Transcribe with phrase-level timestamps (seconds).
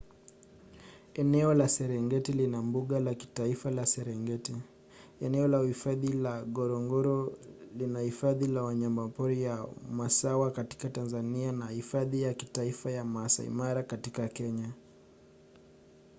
[1.21, 4.55] eneo la serengeti lina mbuga la kitaifa la serengeti
[5.21, 7.33] eneo la uhifadhi la ngorongoro
[7.87, 13.83] na hifadhi ya wanyamapori ya maswa katika tanzania na hifadhi ya kitaifa ya maasai mara
[13.83, 14.73] katika kenya